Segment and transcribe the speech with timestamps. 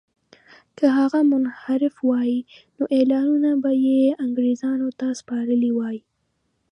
[0.77, 2.33] که هغه منحرف وای
[2.77, 5.97] نو اعلانونه به یې انګرېزانو ته سپارلي وای.